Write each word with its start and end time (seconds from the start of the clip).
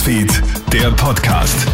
Newsfeed, 0.00 0.42
der 0.72 0.90
Podcast. 0.92 1.66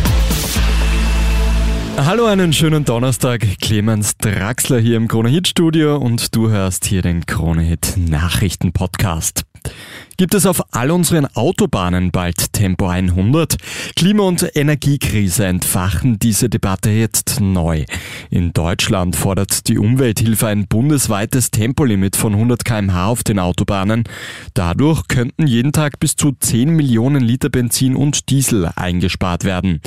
Hallo, 1.96 2.26
einen 2.26 2.52
schönen 2.52 2.84
Donnerstag. 2.84 3.46
Clemens 3.60 4.16
Draxler 4.16 4.80
hier 4.80 4.96
im 4.96 5.06
Krone 5.06 5.28
Hit 5.28 5.46
Studio 5.46 5.96
und 5.96 6.34
du 6.34 6.50
hörst 6.50 6.86
hier 6.86 7.02
den 7.02 7.24
Krone 7.26 7.62
Hit 7.62 7.94
Nachrichten 7.96 8.72
Podcast. 8.72 9.44
Gibt 10.18 10.32
es 10.32 10.46
auf 10.46 10.62
all 10.74 10.90
unseren 10.92 11.26
Autobahnen 11.26 12.10
bald 12.10 12.54
Tempo 12.54 12.88
100? 12.88 13.56
Klima- 13.96 14.22
und 14.22 14.56
Energiekrise 14.56 15.44
entfachen 15.44 16.18
diese 16.18 16.48
Debatte 16.48 16.88
jetzt 16.88 17.38
neu. 17.42 17.84
In 18.30 18.54
Deutschland 18.54 19.14
fordert 19.14 19.68
die 19.68 19.76
Umwelthilfe 19.76 20.46
ein 20.46 20.68
bundesweites 20.68 21.50
Tempolimit 21.50 22.16
von 22.16 22.32
100 22.32 22.64
kmh 22.64 23.06
auf 23.06 23.24
den 23.24 23.38
Autobahnen. 23.38 24.04
Dadurch 24.54 25.06
könnten 25.06 25.46
jeden 25.46 25.72
Tag 25.72 26.00
bis 26.00 26.16
zu 26.16 26.32
10 26.32 26.70
Millionen 26.70 27.22
Liter 27.22 27.50
Benzin 27.50 27.94
und 27.94 28.30
Diesel 28.30 28.70
eingespart 28.74 29.44
werden. 29.44 29.82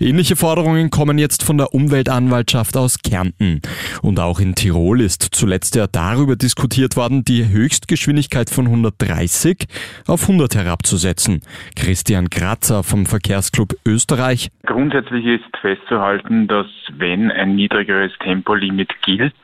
Ähnliche 0.00 0.36
Forderungen 0.36 0.88
kommen 0.88 1.18
jetzt 1.18 1.42
von 1.42 1.58
der 1.58 1.74
Umweltanwaltschaft 1.74 2.78
aus 2.78 3.00
Kärnten. 3.00 3.60
Und 4.00 4.18
auch 4.18 4.40
in 4.40 4.54
Tirol 4.54 5.02
ist 5.02 5.28
zuletzt 5.32 5.74
ja 5.74 5.86
darüber 5.86 6.36
diskutiert 6.36 6.96
worden, 6.96 7.22
die 7.22 7.48
Höchstgeschwindigkeit 7.48 8.48
von 8.48 8.64
130 8.64 9.68
auf 10.06 10.22
100 10.22 10.54
herabzusetzen. 10.54 11.40
Christian 11.76 12.30
Kratzer 12.30 12.82
vom 12.82 13.06
Verkehrsclub 13.06 13.74
Österreich. 13.86 14.48
Grundsätzlich 14.66 15.24
ist 15.26 15.56
festzuhalten, 15.60 16.48
dass 16.48 16.66
wenn 16.92 17.30
ein 17.30 17.54
niedrigeres 17.54 18.12
Tempolimit 18.20 18.90
gilt, 19.02 19.34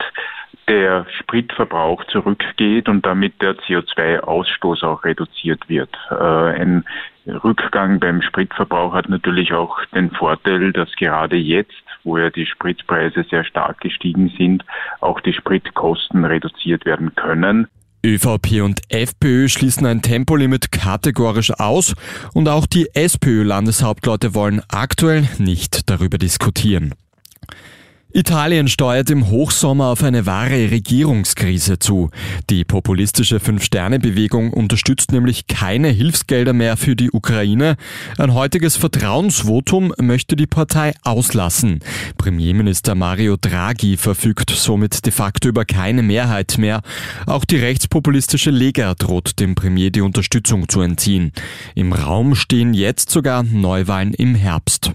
der 0.67 1.05
Spritverbrauch 1.19 2.03
zurückgeht 2.05 2.87
und 2.87 3.05
damit 3.05 3.41
der 3.41 3.57
CO2-Ausstoß 3.57 4.83
auch 4.83 5.03
reduziert 5.03 5.67
wird. 5.67 5.89
Äh, 6.09 6.13
ein 6.15 6.85
Rückgang 7.27 7.99
beim 7.99 8.21
Spritverbrauch 8.21 8.93
hat 8.93 9.09
natürlich 9.09 9.53
auch 9.53 9.83
den 9.93 10.11
Vorteil, 10.11 10.71
dass 10.71 10.89
gerade 10.95 11.35
jetzt, 11.35 11.83
wo 12.03 12.17
ja 12.17 12.29
die 12.29 12.45
Spritpreise 12.45 13.25
sehr 13.29 13.43
stark 13.43 13.81
gestiegen 13.81 14.31
sind, 14.37 14.63
auch 15.01 15.19
die 15.19 15.33
Spritkosten 15.33 16.25
reduziert 16.25 16.85
werden 16.85 17.13
können. 17.15 17.67
ÖVP 18.05 18.61
und 18.61 18.81
FPÖ 18.89 19.47
schließen 19.47 19.85
ein 19.85 20.01
Tempolimit 20.01 20.71
kategorisch 20.71 21.51
aus 21.51 21.93
und 22.33 22.49
auch 22.49 22.65
die 22.65 22.89
SPÖ-Landeshauptleute 22.93 24.33
wollen 24.33 24.61
aktuell 24.67 25.29
nicht 25.37 25.89
darüber 25.89 26.17
diskutieren. 26.17 26.93
Italien 28.13 28.67
steuert 28.67 29.09
im 29.09 29.29
Hochsommer 29.29 29.85
auf 29.85 30.03
eine 30.03 30.25
wahre 30.25 30.69
Regierungskrise 30.69 31.79
zu. 31.79 32.09
Die 32.49 32.65
populistische 32.65 33.39
Fünf-Sterne-Bewegung 33.39 34.51
unterstützt 34.51 35.13
nämlich 35.13 35.47
keine 35.47 35.87
Hilfsgelder 35.87 36.51
mehr 36.51 36.75
für 36.75 36.97
die 36.97 37.11
Ukraine. 37.11 37.77
Ein 38.17 38.33
heutiges 38.33 38.75
Vertrauensvotum 38.75 39.93
möchte 39.97 40.35
die 40.35 40.47
Partei 40.47 40.93
auslassen. 41.03 41.79
Premierminister 42.17 42.95
Mario 42.95 43.37
Draghi 43.39 43.95
verfügt 43.95 44.49
somit 44.49 45.05
de 45.05 45.13
facto 45.13 45.47
über 45.47 45.63
keine 45.63 46.03
Mehrheit 46.03 46.57
mehr. 46.57 46.81
Auch 47.25 47.45
die 47.45 47.57
rechtspopulistische 47.57 48.51
Lega 48.51 48.93
droht 48.95 49.39
dem 49.39 49.55
Premier 49.55 49.89
die 49.89 50.01
Unterstützung 50.01 50.67
zu 50.67 50.81
entziehen. 50.81 51.31
Im 51.75 51.93
Raum 51.93 52.35
stehen 52.35 52.73
jetzt 52.73 53.09
sogar 53.09 53.43
Neuwahlen 53.43 54.13
im 54.13 54.35
Herbst. 54.35 54.91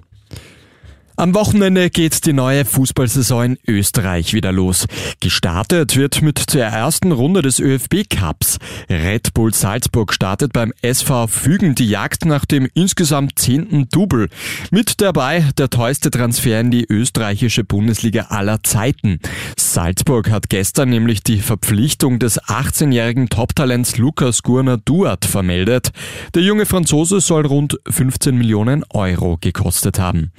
Am 1.19 1.35
Wochenende 1.35 1.89
geht 1.89 2.27
die 2.27 2.35
neue 2.35 2.67
Fußballsaison 2.67 3.45
in 3.45 3.59
Österreich 3.67 4.35
wieder 4.35 4.53
los. 4.53 4.87
Gestartet 5.21 5.97
wird 5.97 6.21
mit 6.21 6.53
der 6.53 6.67
ersten 6.67 7.11
Runde 7.11 7.41
des 7.41 7.59
ÖFB 7.59 8.07
Cups. 8.11 8.59
Red 8.91 9.33
Bull 9.33 9.55
Salzburg 9.55 10.13
startet 10.13 10.53
beim 10.53 10.75
SV 10.83 11.27
Fügen 11.27 11.75
die 11.75 11.89
Jagd 11.89 12.27
nach 12.27 12.45
dem 12.45 12.69
insgesamt 12.75 13.39
zehnten 13.39 13.89
Double. 13.89 14.29
Mit 14.71 15.01
dabei 15.01 15.47
der 15.57 15.71
teuerste 15.71 16.11
Transfer 16.11 16.61
in 16.61 16.71
die 16.71 16.85
österreichische 16.87 17.65
Bundesliga 17.65 18.27
aller 18.29 18.63
Zeiten. 18.63 19.21
Salzburg 19.57 20.31
hat 20.31 20.51
gestern 20.51 20.91
nämlich 20.91 21.23
die 21.23 21.41
Verpflichtung 21.41 22.19
des 22.19 22.43
18-jährigen 22.43 23.31
Top-Talents 23.31 23.97
Lukas 23.97 24.43
Gurner 24.43 24.77
Duat 24.77 25.25
vermeldet. 25.25 25.93
Der 26.35 26.43
junge 26.43 26.67
Franzose 26.67 27.23
soll 27.23 27.47
rund 27.47 27.79
15 27.89 28.37
Millionen 28.37 28.85
Euro 28.91 29.39
gekostet 29.41 29.99
haben. 29.99 30.31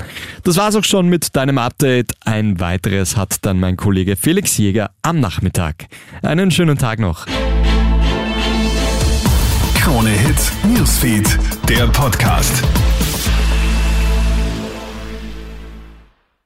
Das 0.44 0.58
war 0.58 0.67
war's 0.68 0.76
auch 0.76 0.84
schon 0.84 1.08
mit 1.08 1.34
deinem 1.38 1.60
Update. 1.60 2.12
Ein 2.26 2.60
weiteres 2.60 3.16
hat 3.16 3.46
dann 3.46 3.58
mein 3.58 3.78
Kollege 3.78 4.18
Felix 4.18 4.58
Jäger 4.58 4.90
am 5.02 5.22
Nachmittag. 5.22 5.88
Einen 6.22 6.52
schönen 6.52 6.78
Tag 6.78 7.00
noch. 7.00 7.26
Krone 9.76 10.10
Hits, 10.10 10.52
Newsfeed, 10.66 11.40
der 11.70 11.88
Podcast. 11.88 12.66